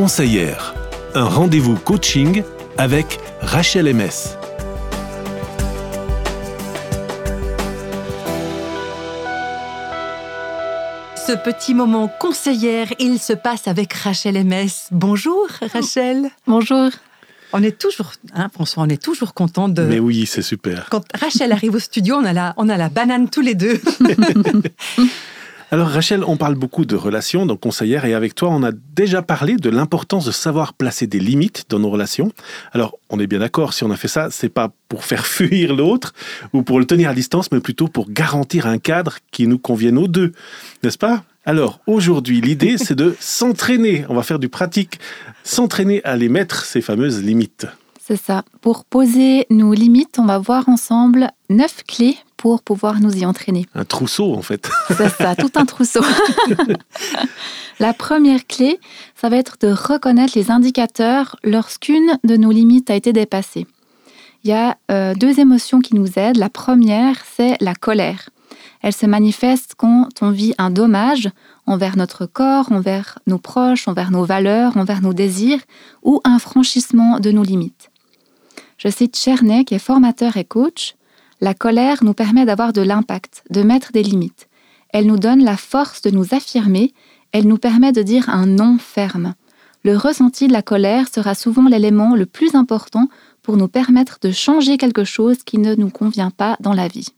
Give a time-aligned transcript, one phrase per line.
[0.00, 0.74] conseillère,
[1.14, 2.42] un rendez-vous coaching
[2.78, 4.34] avec Rachel MS.
[11.16, 14.88] Ce petit moment conseillère, il se passe avec Rachel MS.
[14.90, 16.30] Bonjour Rachel.
[16.46, 16.88] Bonjour.
[17.52, 19.82] On est toujours, hein, François, on est toujours content de.
[19.82, 20.86] Mais oui, c'est super.
[20.90, 23.78] Quand Rachel arrive au studio, on a la, on a la banane tous les deux.
[25.72, 29.22] Alors Rachel, on parle beaucoup de relations, donc conseillère, et avec toi, on a déjà
[29.22, 32.32] parlé de l'importance de savoir placer des limites dans nos relations.
[32.72, 35.76] Alors, on est bien d'accord, si on a fait ça, c'est pas pour faire fuir
[35.76, 36.12] l'autre
[36.52, 39.96] ou pour le tenir à distance, mais plutôt pour garantir un cadre qui nous convienne
[39.96, 40.32] aux deux,
[40.82, 41.22] n'est-ce pas?
[41.44, 44.04] Alors aujourd'hui, l'idée, c'est de s'entraîner.
[44.08, 44.98] On va faire du pratique.
[45.44, 47.68] S'entraîner à les mettre, ces fameuses limites.
[48.10, 48.42] C'est ça.
[48.60, 53.66] Pour poser nos limites, on va voir ensemble neuf clés pour pouvoir nous y entraîner.
[53.76, 54.68] Un trousseau, en fait.
[54.88, 56.00] C'est ça, tout un trousseau.
[57.78, 58.80] La première clé,
[59.14, 63.68] ça va être de reconnaître les indicateurs lorsqu'une de nos limites a été dépassée.
[64.42, 66.38] Il y a euh, deux émotions qui nous aident.
[66.38, 68.30] La première, c'est la colère.
[68.82, 71.30] Elle se manifeste quand on vit un dommage
[71.66, 75.60] envers notre corps, envers nos proches, envers nos valeurs, envers nos désirs
[76.02, 77.89] ou un franchissement de nos limites.
[78.82, 80.94] Je cite Chernet, qui est formateur et coach.
[81.42, 84.48] La colère nous permet d'avoir de l'impact, de mettre des limites.
[84.88, 86.94] Elle nous donne la force de nous affirmer,
[87.32, 89.34] elle nous permet de dire un non ferme.
[89.84, 93.08] Le ressenti de la colère sera souvent l'élément le plus important
[93.42, 97.08] pour nous permettre de changer quelque chose qui ne nous convient pas dans la vie.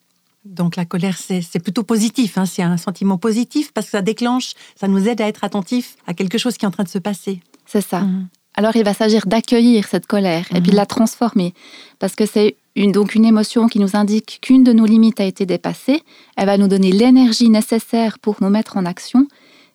[0.44, 2.46] Donc la colère, c'est plutôt positif, hein.
[2.46, 6.14] c'est un sentiment positif parce que ça déclenche, ça nous aide à être attentif à
[6.14, 7.40] quelque chose qui est en train de se passer.
[7.66, 8.00] C'est ça.
[8.00, 8.26] Mhm.
[8.54, 10.76] Alors il va s'agir d'accueillir cette colère et puis de mhm.
[10.76, 11.54] la transformer
[11.98, 15.24] parce que c'est une, donc une émotion qui nous indique qu'une de nos limites a
[15.24, 16.02] été dépassée.
[16.36, 19.26] Elle va nous donner l'énergie nécessaire pour nous mettre en action,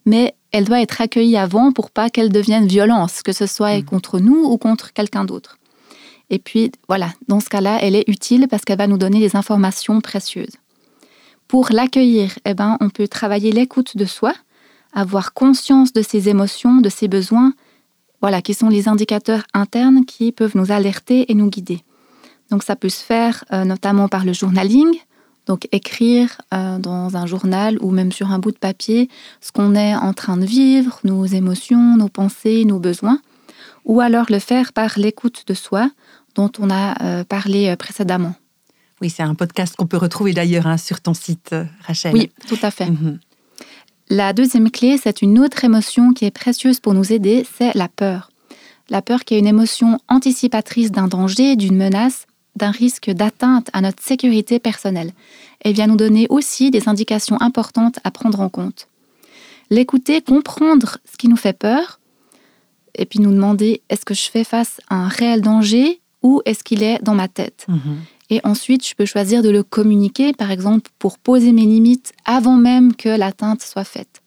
[0.06, 3.86] mais elle doit être accueillie avant pour pas qu'elle devienne violence, que ce soit mhm.
[3.86, 5.58] contre nous ou contre quelqu'un d'autre.
[6.30, 9.36] Et puis, voilà, dans ce cas-là, elle est utile parce qu'elle va nous donner des
[9.36, 10.58] informations précieuses.
[11.48, 14.34] Pour l'accueillir, eh ben, on peut travailler l'écoute de soi,
[14.94, 17.54] avoir conscience de ses émotions, de ses besoins,
[18.22, 21.84] voilà, qui sont les indicateurs internes qui peuvent nous alerter et nous guider.
[22.50, 24.96] Donc ça peut se faire euh, notamment par le journaling,
[25.46, 29.10] donc écrire euh, dans un journal ou même sur un bout de papier
[29.42, 33.20] ce qu'on est en train de vivre, nos émotions, nos pensées, nos besoins,
[33.86, 35.90] ou alors le faire par l'écoute de soi,
[36.36, 38.36] dont on a euh, parlé précédemment.
[39.02, 42.14] Oui, c'est un podcast qu'on peut retrouver d'ailleurs hein, sur ton site, Rachel.
[42.14, 42.88] Oui, tout à fait.
[42.88, 43.20] Mhm.
[44.10, 47.90] La deuxième clé, c'est une autre émotion qui est précieuse pour nous aider, c'est la
[47.90, 48.32] peur.
[48.90, 52.26] La peur qui est une émotion anticipatrice d'un danger, d'une menace,
[52.56, 55.12] d'un risque d'atteinte à notre sécurité personnelle.
[55.60, 58.88] Elle vient nous donner aussi des indications importantes à prendre en compte.
[59.70, 62.00] L'écouter, comprendre ce qui nous fait peur,
[62.96, 66.64] et puis nous demander est-ce que je fais face à un réel danger ou est-ce
[66.64, 67.66] qu'il est dans ma tête?
[67.68, 67.98] Mhm.
[68.30, 72.58] Et ensuite, je peux choisir de le communiquer, par exemple, pour poser mes limites avant
[72.58, 74.22] même que l'atteinte soit faite.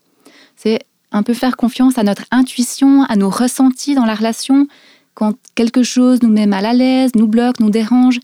[0.56, 0.80] C'est
[1.12, 4.68] un peu faire confiance à notre intuition, à nos ressentis dans la relation,
[5.14, 8.20] quand quelque chose nous met mal à l'aise, nous bloque, nous dérange.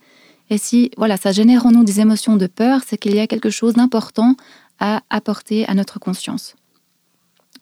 [0.49, 3.27] Et si voilà, ça génère en nous des émotions de peur, c'est qu'il y a
[3.27, 4.35] quelque chose d'important
[4.79, 6.55] à apporter à notre conscience.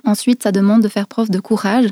[0.04, 1.88] Ensuite, ça demande de faire preuve de courage.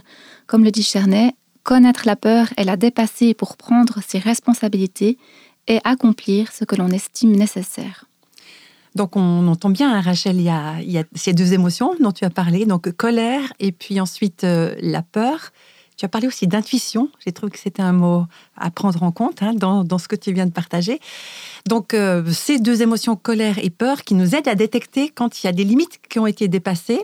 [0.46, 5.16] Comme le dit Chernet, connaître la peur et la dépasser pour prendre ses responsabilités
[5.68, 8.06] et accomplir ce que l'on estime nécessaire.
[8.94, 10.48] Donc on entend bien, hein, Rachel, il y,
[10.98, 15.02] a, ces deux émotions dont tu as parlé, donc colère et puis ensuite euh, la
[15.02, 15.50] peur.
[15.96, 17.10] Tu as parlé aussi d'intuition.
[17.24, 18.24] J'ai trouvé que c'était un mot
[18.56, 21.00] à prendre en compte hein, dans, ce que tu viens de partager.
[21.68, 25.46] Donc euh, ces deux émotions, colère et peur, qui nous aident à détecter quand il
[25.46, 27.00] y a des limites qui ont été dépassées.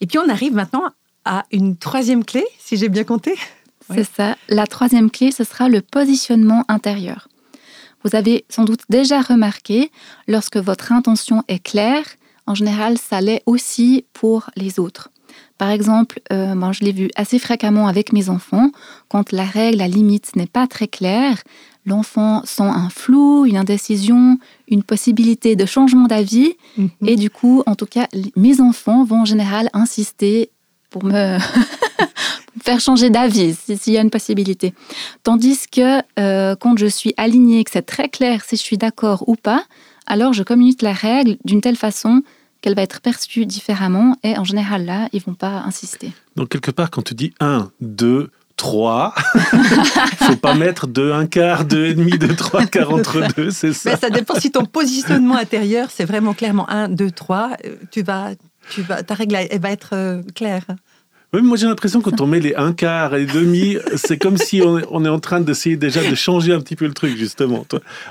[0.00, 0.84] Et puis on arrive maintenant
[1.24, 3.36] à une troisième clé, si j'ai bien compté.
[3.92, 4.36] C'est ça.
[4.48, 7.28] La troisième clé, ce sera le positionnement intérieur.
[8.04, 9.90] Vous avez sans doute déjà remarqué,
[10.26, 12.04] lorsque votre intention est claire,
[12.46, 15.10] en général, ça l'est aussi pour les autres.
[15.58, 18.70] Par exemple, euh, moi, je l'ai vu assez fréquemment avec mes enfants,
[19.08, 21.36] quand la règle, la limite n'est pas très claire,
[21.84, 24.38] l'enfant sent un flou, une indécision,
[24.68, 26.90] une possibilité de changement d'avis, mhm.
[27.06, 30.50] et du coup, en tout cas, mes enfants vont en général insister
[30.88, 31.38] pour me
[32.62, 34.74] faire changer d'avis s'il y a une possibilité.
[35.22, 39.24] Tandis que euh, quand je suis alignée, que c'est très clair si je suis d'accord
[39.28, 39.64] ou pas,
[40.06, 42.22] alors je communique la règle d'une telle façon
[42.60, 46.12] qu'elle va être perçue différemment et en général là, ils vont pas insister.
[46.36, 49.14] Donc quelque part, quand tu dis 1, 2, 3,
[50.18, 53.72] faut pas mettre 2, un quart, 2 et demi, 2, 3 quarts entre deux, c'est
[53.72, 53.92] ça.
[53.92, 57.56] Mais ça dépend si ton positionnement intérieur, c'est vraiment clairement 1, 2, 3,
[57.90, 58.32] tu vas,
[58.68, 60.66] tu vas, ta règle, elle va être euh, claire.
[61.32, 64.36] Oui, moi j'ai l'impression que quand on met les un quart et demi, c'est comme
[64.36, 67.64] si on est, en train d'essayer déjà de changer un petit peu le truc, justement.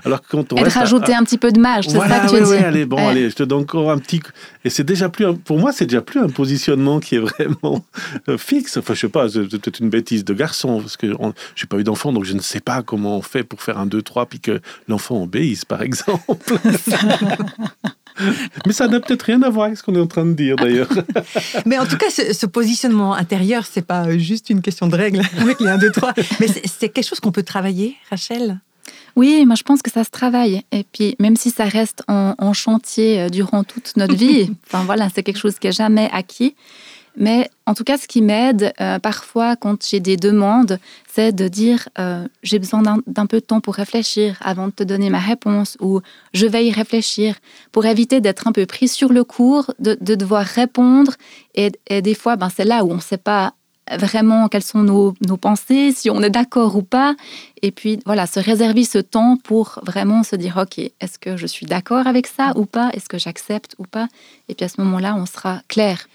[0.05, 2.43] Alors quand on et de rajouter un petit peu de marge, c'est ça que tu
[2.43, 2.53] dis.
[2.53, 4.21] allez, bon, allez, je te donne encore un petit.
[4.63, 7.85] Et c'est déjà plus, pour moi, c'est déjà plus un positionnement qui est vraiment
[8.29, 8.77] euh, fixe.
[8.77, 11.77] Enfin, je sais pas, c'est peut-être une bêtise de garçon, parce que je n'ai pas
[11.77, 14.27] eu d'enfant, donc je ne sais pas comment on fait pour faire un 2, 3,
[14.27, 16.23] puis que l'enfant obéisse, par exemple.
[18.65, 20.55] Mais ça n'a peut-être rien à voir avec ce qu'on est en train de dire
[20.55, 20.89] d'ailleurs.
[21.65, 25.59] Mais en tout cas, ce, positionnement intérieur, c'est pas juste une question de règles avec
[25.59, 26.13] les 1, 2, 3.
[26.39, 28.59] Mais c'est quelque chose qu'on peut travailler, Rachel?
[29.15, 30.63] Oui, moi je pense que ça se travaille.
[30.71, 34.83] Et puis même si ça reste en, en chantier euh, durant toute notre vie, enfin
[34.83, 36.55] voilà, c'est quelque chose qui n'est jamais acquis.
[37.15, 40.79] Mais en tout cas, ce qui m'aide euh, parfois quand j'ai des demandes,
[41.11, 44.83] c'est de dire euh, j'ai besoin d'un peu de temps pour réfléchir avant de te
[44.83, 46.01] donner ma réponse ou
[46.33, 47.35] je vais y réfléchir
[47.71, 51.13] pour éviter d'être un peu pris sur le cours, de, devoir répondre.
[51.55, 51.71] Et,
[52.01, 53.53] des fois, ben, c'est là où on ne sait pas
[53.97, 57.15] vraiment quelles sont nos, nos pensées, si on est d'accord ou pas.
[57.61, 61.47] Et puis voilà, se réserver ce temps pour vraiment se dire, OK, est-ce que je
[61.47, 62.91] suis d'accord avec ça ou pas?
[62.93, 64.07] Est-ce que j'accepte ou pas?
[64.47, 66.07] Et puis à ce moment-là, on sera clair.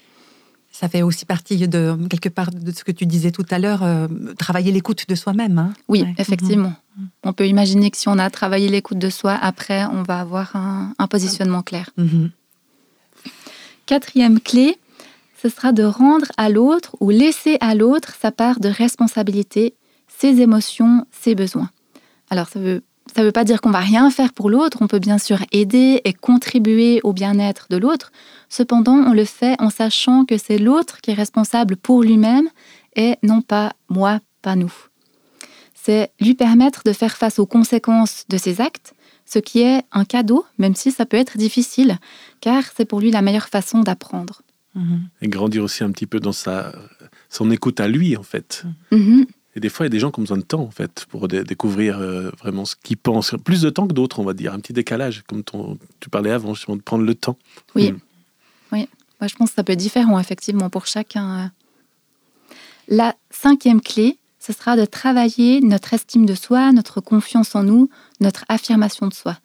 [0.77, 3.81] Ça fait aussi partie de quelque part de ce que tu disais tout à l'heure,
[3.81, 5.57] euh, travailler l'écoute de soi-même.
[5.57, 5.73] Hein.
[5.87, 6.73] oui, effectivement.
[6.97, 7.07] Mhm.
[7.23, 10.53] On peut imaginer que si on a travaillé l'écoute de soi, après, on va avoir
[10.57, 11.91] un, positionnement clair.
[11.95, 12.29] Mhm.
[13.85, 14.77] Quatrième clé,
[15.41, 19.75] ce sera de rendre à l'autre ou laisser à l'autre sa part de responsabilité,
[20.09, 21.69] ses émotions, ses besoins.
[22.29, 22.83] Alors, ça veut
[23.15, 25.39] ça ne veut pas dire qu'on va rien faire pour l'autre, on peut bien sûr
[25.53, 28.11] aider et contribuer au bien-être de l'autre.
[28.49, 32.49] Cependant, on le fait en sachant que c'est l'autre qui est responsable pour lui-même
[32.97, 34.73] et non pas moi, pas nous.
[35.73, 38.93] C'est lui permettre de faire face aux conséquences de ses actes,
[39.25, 41.99] ce qui est un cadeau, même si ça peut être difficile,
[42.41, 44.41] car c'est pour lui la meilleure façon d'apprendre.
[45.21, 46.73] Et grandir aussi un petit peu dans sa,
[47.29, 48.65] son écoute à lui, en fait.
[48.91, 49.25] Mhm.
[49.55, 51.05] Et des fois, il y a des gens qui ont besoin de temps, en fait,
[51.09, 53.35] pour découvrir euh, vraiment ce qu'ils pensent.
[53.43, 54.53] Plus de temps que d'autres, on va dire.
[54.53, 55.43] Un petit décalage, comme
[55.99, 57.37] tu parlais avant, de prendre le temps.
[57.73, 57.91] Oui.
[57.91, 57.99] Hmm.
[58.73, 58.89] Oui.
[59.21, 61.51] Moi, je pense que ça peut être différent, effectivement, pour chacun.
[62.89, 67.89] La cinquième clé, ce sera de travailler notre estime de soi, notre confiance en nous,
[68.19, 69.37] notre affirmation de soi.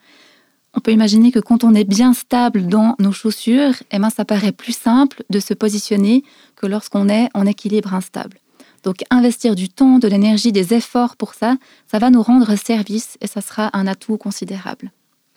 [0.74, 4.24] On peut imaginer que quand on est bien stable dans nos chaussures, eh ben, ça
[4.24, 6.22] paraît plus simple de se positionner
[6.56, 8.38] que lorsqu'on est en équilibre instable.
[8.82, 11.56] Donc investir du temps, de l'énergie, des efforts pour ça,
[11.86, 14.90] ça va nous rendre service et ça sera un atout considérable.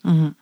[0.04, 0.34] Mhm.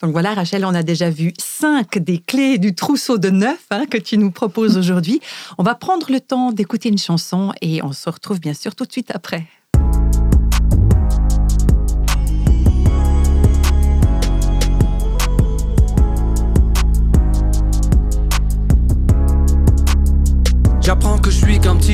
[0.00, 3.84] Donc voilà, Rachel, on a déjà vu cinq des clés du trousseau de neuf hein,
[3.86, 5.20] que tu nous proposes aujourd'hui.
[5.58, 8.84] On va prendre le temps d'écouter une chanson et on se retrouve bien sûr tout
[8.84, 9.46] de suite après.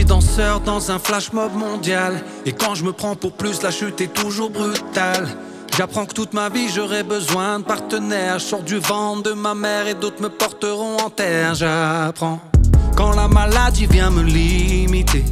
[0.05, 2.23] Danseur dans un flash mob mondial.
[2.47, 5.29] Et quand je me prends pour plus, la chute est toujours brutale.
[5.77, 8.39] J'apprends que toute ma vie j'aurai besoin de partenaires.
[8.39, 11.55] Je sors du ventre de ma mère et d'autres me porteront en terre.
[11.55, 12.41] J'apprends
[12.97, 15.25] quand la maladie vient me limiter.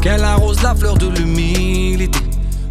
[0.00, 2.20] Qu'elle arrose la fleur de l'humilité.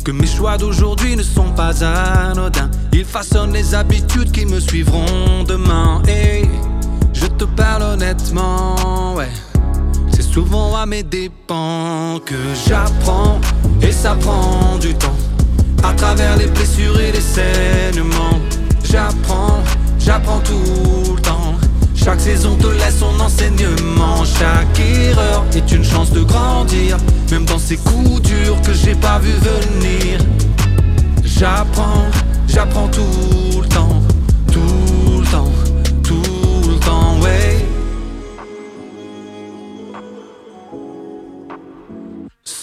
[0.03, 2.71] Que mes choix d'aujourd'hui ne sont pas anodins.
[2.93, 6.01] Ils façonnent les habitudes qui me suivront demain.
[6.07, 6.43] Et
[7.13, 9.29] je te parle honnêtement, ouais
[10.37, 12.35] souvent à mes dépens que
[12.67, 13.39] j'apprends
[13.81, 15.17] et ça prend du temps.
[15.83, 18.39] À travers les blessures et les saignements,
[18.83, 19.63] j'apprends,
[19.97, 21.55] j'apprends tout le temps.
[21.95, 24.23] Chaque saison te laisse son enseignement.
[24.25, 26.97] Chaque erreur est une chance de grandir,
[27.31, 30.19] même dans ces coups durs que j'ai pas vu venir.
[31.23, 32.05] J'apprends,
[32.47, 33.56] j'apprends tout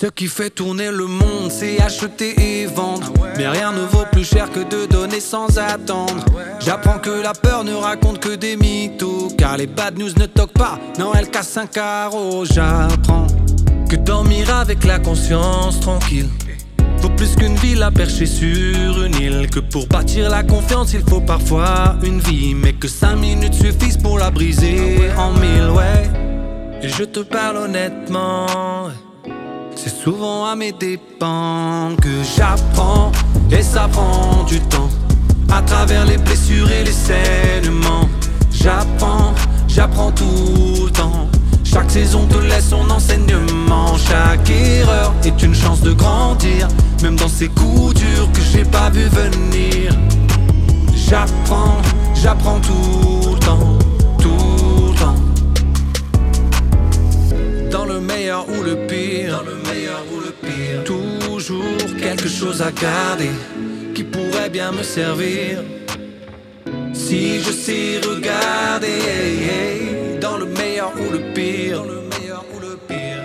[0.04, 3.10] Ce qui fait tourner le monde, c'est acheter et vendre.
[3.38, 6.22] Mais rien ne vaut plus cher que de donner sans attendre.
[6.60, 9.28] J'apprends que la peur ne raconte que des mythos.
[9.38, 12.44] Car les bad news ne toquent pas, non, elles cassent un carreau.
[12.44, 13.26] J'apprends
[13.88, 16.28] que dormir avec la conscience tranquille.
[16.98, 19.48] Vaut plus qu'une ville à percher sur une île.
[19.50, 22.54] Que pour bâtir la confiance, il faut parfois une vie.
[22.54, 26.82] Mais que cinq minutes suffisent pour la briser en mille, ouais.
[26.82, 28.90] Et je te parle honnêtement.
[29.76, 33.10] C'est souvent à mes dépens que j'apprends
[33.50, 34.88] et ça prend du temps.
[35.52, 38.08] À travers les blessures et les saignements,
[38.52, 39.34] j'apprends,
[39.68, 41.28] j'apprends tout le temps.
[41.64, 43.96] Chaque saison te laisse son enseignement.
[43.98, 46.68] Chaque erreur est une chance de grandir,
[47.02, 49.92] même dans ces coups durs que j'ai pas vu venir.
[50.94, 51.82] J'apprends,
[52.14, 53.93] j'apprends tout le temps, tout le temps.
[62.60, 63.30] À garder
[63.94, 65.62] qui pourrait bien me servir.
[66.92, 68.98] Si je sais regarder
[70.20, 71.82] dans le meilleur ou le pire,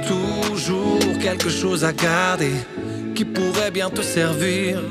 [0.07, 2.53] toujours quelque chose à garder
[3.15, 4.81] qui pourrait bien te servir.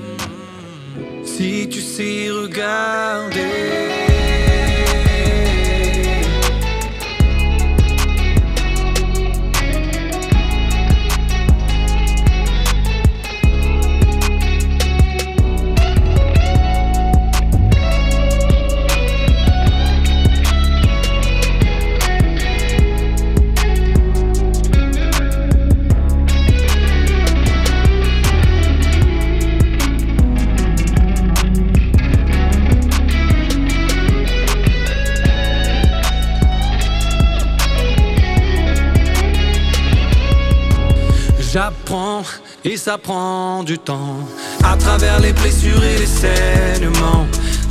[1.24, 4.07] Si tu sais regarder.
[42.64, 44.18] Et ça prend du temps.
[44.64, 47.26] À travers les blessures et les saignements.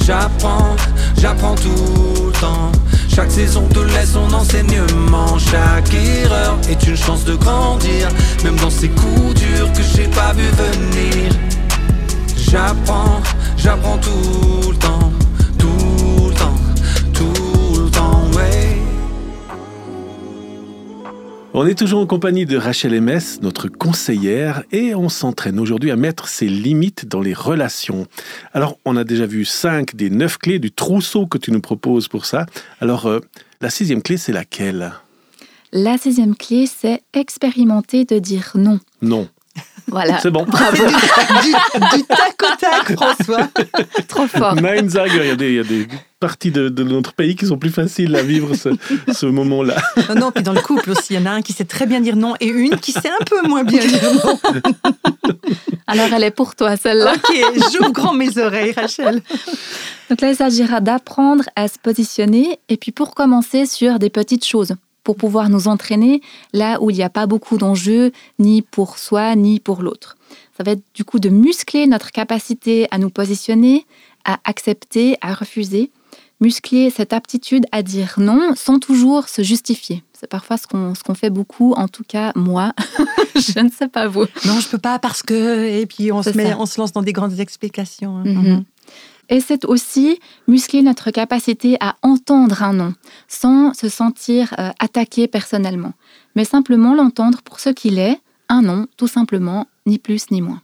[0.05, 0.75] J'apprends,
[1.17, 2.71] j'apprends tout le temps.
[3.13, 5.37] Chaque saison te laisse son enseignement.
[5.39, 8.09] Chaque erreur est une chance de grandir.
[8.43, 11.31] Même dans ces coups durs que j'ai pas vu venir.
[12.37, 13.21] J'apprends,
[13.57, 15.11] j'apprends tout le temps.
[21.59, 25.95] On est toujours en compagnie de Rachel Ms, notre conseillère, et on s'entraîne aujourd'hui à
[25.95, 28.05] mettre ses limites dans les relations.
[28.53, 32.09] Alors, on a déjà vu cinq des neuf clés du trousseau que tu nous proposes
[32.09, 32.45] pour ça.
[32.79, 33.21] Alors, euh,
[33.59, 34.93] la sixième clé, c'est laquelle?
[35.71, 38.79] La sixième clé, c'est expérimenter de dire non.
[39.01, 39.27] Non.
[39.87, 40.19] Voilà.
[40.19, 40.43] C'est bon.
[40.43, 40.85] Bravo.
[41.41, 43.49] du, du tac au tac, François.
[44.07, 44.53] Trop fort.
[44.89, 45.87] Sagen, il y a des, il y a des
[46.19, 48.69] parties de, de notre pays qui sont plus faciles à vivre ce,
[49.13, 49.75] ce moment-là.
[50.09, 51.85] Non, non, puis dans le couple aussi, il y en a un qui sait très
[51.85, 54.39] bien dire non et une qui sait un peu moins bien dire non.
[55.87, 57.13] Alors, elle est pour toi, celle-là.
[57.15, 59.21] Ok, j'ouvre grand mes oreilles, Rachel.
[60.09, 64.45] Donc là, il s'agira d'apprendre à se positionner et puis pour commencer sur des petites
[64.45, 66.21] choses pour pouvoir nous entraîner
[66.51, 70.17] là où il n'y a pas beaucoup d'enjeux, ni pour soi, ni pour l'autre.
[70.57, 73.85] Ça va être du coup de muscler notre capacité à nous positionner,
[74.25, 75.91] à accepter, à refuser,
[76.39, 80.03] muscler cette aptitude à dire non sans toujours se justifier.
[80.13, 82.73] C'est parfois ce qu'on ce qu'on fait beaucoup, en tout cas moi.
[83.35, 84.25] je ne sais pas vous.
[84.45, 85.65] Non, je peux pas parce que.
[85.67, 86.57] Et puis on se, met, ça.
[86.59, 88.17] on se lance dans des grandes explications.
[88.17, 88.23] hein.
[88.25, 88.63] Mhm.
[89.29, 92.93] Et c'est aussi muscler notre capacité à entendre un non,
[93.27, 95.93] sans se sentir euh, attaqué personnellement,
[96.35, 100.61] mais simplement l'entendre pour ce qu'il est, un non, tout simplement, ni plus ni moins.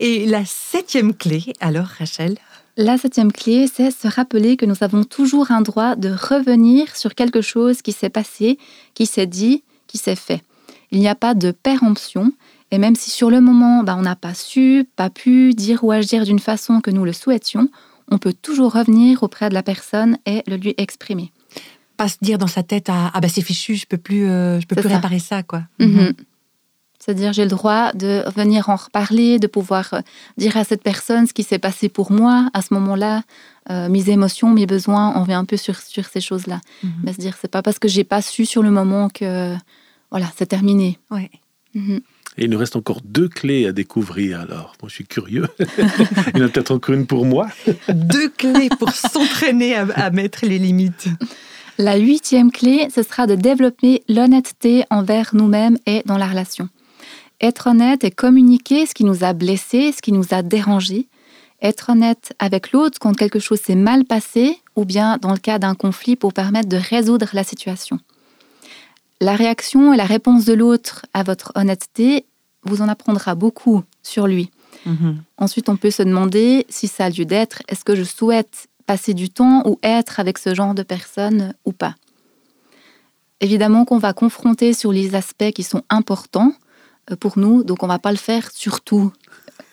[0.00, 2.38] Et la septième clé, alors, Rachel?
[2.80, 7.16] La septième clé, c'est se rappeler que nous avons toujours un droit de revenir sur
[7.16, 8.56] quelque chose qui s'est passé,
[8.94, 10.44] qui s'est dit, qui s'est fait.
[10.92, 12.32] Il n'y a pas de péremption,
[12.70, 15.90] et même si sur le moment, bah, on n'a pas su, pas pu dire ou
[15.90, 17.68] agir d'une façon que nous le souhaitions,
[18.12, 21.32] on peut toujours revenir auprès de la personne et le lui exprimer.
[21.96, 24.60] Pas se dire dans sa tête ah, ah bah c'est fichu, je peux plus, euh,
[24.60, 24.94] je peux plus ça.
[24.94, 25.64] réparer ça quoi.
[25.80, 26.12] Mhm.
[26.98, 30.00] C'est-à-dire, j'ai le droit de venir en reparler, de pouvoir euh,
[30.36, 33.22] dire à cette personne ce qui s'est passé pour moi à ce moment-là,
[33.70, 36.60] euh, mes émotions, mes besoins, on revient un peu sur, sur ces choses-là.
[36.82, 36.90] Mhm.
[37.04, 39.54] Mais se dire, c'est pas parce que j'ai pas su sur le moment que
[40.10, 40.98] voilà, c'est terminé.
[41.10, 41.30] Ouais.
[41.74, 42.00] Mhm.
[42.36, 44.74] Et il nous reste encore deux clés à découvrir alors.
[44.80, 45.46] Moi, je suis curieux.
[45.58, 47.48] il y en a peut-être encore une pour moi.
[47.88, 51.08] Deux clés pour s'entraîner à, à mettre les limites.
[51.78, 56.68] La huitième clé, ce sera de développer l'honnêteté envers nous-mêmes et dans la relation.
[57.40, 61.08] Être honnête et communiquer ce qui nous a blessés, ce qui nous a dérangés.
[61.62, 65.58] Être honnête avec l'autre quand quelque chose s'est mal passé ou bien dans le cas
[65.58, 67.98] d'un conflit pour permettre de résoudre la situation.
[69.20, 72.24] La réaction et la réponse de l'autre à votre honnêteté
[72.62, 74.50] vous en apprendra beaucoup sur lui.
[74.86, 75.22] Mhm.
[75.38, 79.12] Ensuite, on peut se demander si ça a lieu d'être, est-ce que je souhaite passer
[79.12, 81.94] du temps ou être avec ce genre de personne ou pas.
[83.40, 86.54] Évidemment qu'on va confronter sur les aspects qui sont importants
[87.16, 89.12] pour nous, donc on va pas le faire surtout.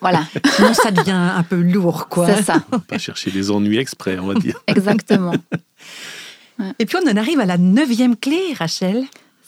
[0.00, 0.24] Voilà,
[0.56, 2.26] Sinon, ça devient un peu lourd, quoi.
[2.26, 4.56] c'est ça, Pas chercher les ennuis exprès, on va dire.
[4.66, 5.34] exactement.
[6.78, 9.04] Et puis, on en arrive à la neuvième clé, Rachel.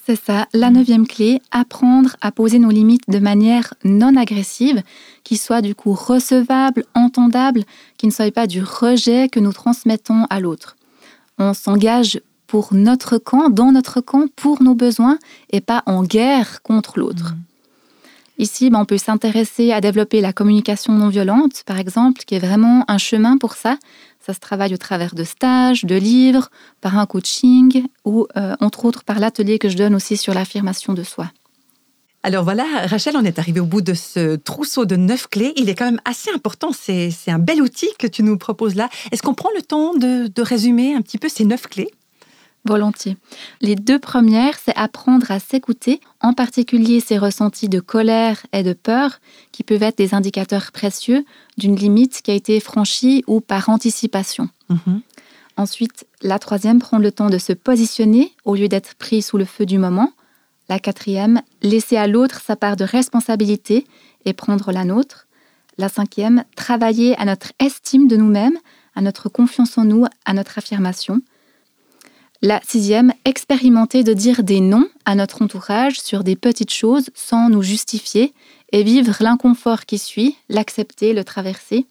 [0.06, 4.82] C'est ça, la neuvième clé, apprendre à poser nos limites de manière non agressive,
[5.22, 7.64] qui soit du coup recevable, entendable,
[7.98, 10.76] qui ne soit pas du rejet que nous transmettons à l'autre.
[11.36, 15.18] On s'engage pour notre camp, dans notre camp, pour nos besoins,
[15.50, 17.34] et pas en guerre contre l'autre.
[18.38, 22.38] Ici, ben, on peut s'intéresser à développer la communication non violente, par exemple, qui est
[22.38, 23.78] vraiment un chemin pour ça.
[24.20, 28.84] Ça se travaille au travers de stages, de livres, par un coaching ou, euh, entre
[28.84, 31.30] autres, par l'atelier que je donne aussi sur l'affirmation de soi.
[32.22, 35.52] Alors voilà, Rachel, on est arrivé au bout de ce trousseau de neuf clés.
[35.56, 36.70] Il est quand même assez important.
[36.72, 38.88] C'est un bel outil que tu nous proposes là.
[39.12, 41.90] Est-ce qu'on prend le temps de, résumer un petit peu ces neuf clés?
[42.64, 43.16] Volontiers.
[43.60, 48.72] Les deux premières, c'est apprendre à s'écouter, en particulier ces ressentis de colère et de
[48.72, 49.20] peur,
[49.52, 51.24] qui peuvent être des indicateurs précieux
[51.56, 54.48] d'une limite qui a été franchie ou par anticipation.
[54.68, 55.00] Mhm.
[55.56, 59.44] Ensuite, la troisième, prendre le temps de se positionner au lieu d'être pris sous le
[59.44, 60.12] feu du moment.
[60.68, 63.86] La quatrième, laisser à l'autre sa part de responsabilité
[64.24, 65.26] et prendre la nôtre.
[65.78, 68.58] La cinquième, travailler à notre estime de nous-mêmes,
[68.94, 71.22] à notre confiance en nous, à notre affirmation.
[72.40, 77.48] La sixième, expérimenter de dire des noms à notre entourage sur des petites choses sans
[77.48, 78.32] nous justifier
[78.70, 81.86] et vivre l'inconfort qui suit, l'accepter, le traverser.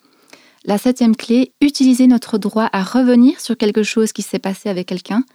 [0.63, 4.87] La septième clé, utiliser notre droit à revenir sur quelque chose qui s'est passé avec
[4.87, 5.25] quelqu'un.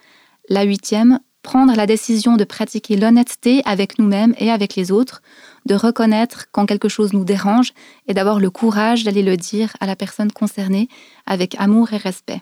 [0.49, 5.21] La huitième, prendre la décision de pratiquer l'honnêteté avec nous-mêmes et avec les autres,
[5.66, 7.75] de reconnaître quand quelque chose nous dérange
[8.09, 10.88] et d'avoir le courage d'aller le dire à la personne concernée
[11.26, 12.40] avec amour et respect.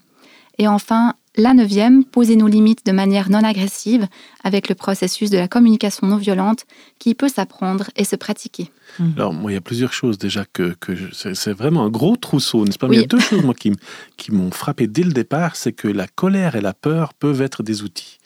[0.58, 4.08] Et enfin, la neuvième, poser nos limites de manière non agressive
[4.42, 6.64] avec le processus de la communication non violente
[6.98, 8.70] qui peut s'apprendre et se pratiquer.
[8.98, 9.10] Mmh.
[9.16, 10.74] Alors, moi, il y a plusieurs choses déjà que,
[11.12, 12.88] c'est vraiment un gros trousseau, n'est-ce pas?
[12.88, 13.72] Mais il y a deux choses moi, qui,
[14.16, 17.62] qui m'ont frappé dès le départ, c'est que la colère et la peur peuvent être
[17.62, 18.18] des outils.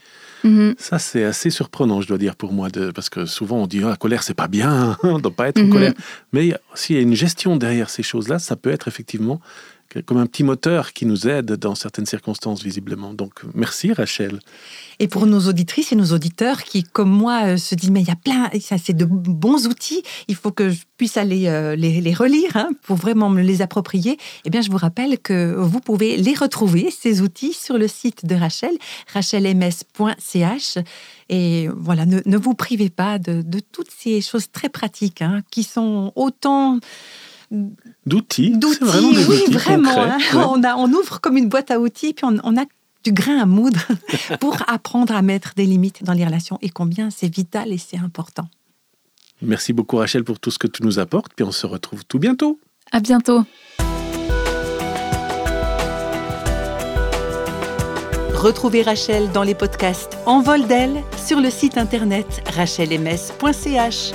[0.44, 0.74] Mhm.
[0.78, 3.82] Ça, c'est assez surprenant, je dois dire, pour moi, de, parce que souvent on dit
[3.82, 5.72] oh, la colère, c'est pas bien, on ne doit pas être en mhm.
[5.72, 5.92] colère.
[6.32, 9.40] Mais s'il y a une gestion derrière ces choses-là, ça peut être effectivement
[10.02, 13.14] comme un petit moteur qui nous aide dans certaines circonstances, visiblement.
[13.14, 14.40] Donc, merci Rachel.
[14.98, 18.08] Et pour nos auditrices et nos auditeurs qui, comme moi, euh, se disent, mais il
[18.08, 22.14] y a plein, c'est de bons outils, il faut que je puisse aller euh, les,
[22.14, 26.16] relire hein, pour vraiment me les approprier, eh bien, je vous rappelle que vous pouvez
[26.16, 28.72] les retrouver, ces outils, sur le site de Rachel,
[29.12, 30.78] rachelms.ch.
[31.28, 36.12] Et voilà, ne, vous privez pas de, toutes ces choses très pratiques hein, qui sont
[36.16, 36.78] autant
[37.50, 38.56] d'outils.
[38.56, 38.78] D'outils,
[39.28, 39.90] oui, vraiment.
[39.96, 40.18] Hein.
[40.34, 42.64] On, a, on ouvre comme une boîte à outils, puis on, a
[43.04, 43.80] du grain à moudre
[44.40, 47.98] pour apprendre à mettre des limites dans les relations et combien c'est vital et c'est
[47.98, 48.48] important.
[49.42, 52.18] Merci beaucoup Rachel pour tout ce que tu nous apportes, puis on se retrouve tout
[52.18, 52.58] bientôt.
[52.92, 53.44] À bientôt.
[58.44, 64.12] Retrouvez Rachel dans les podcasts En vol d'elle sur le site internet rachelms.ch.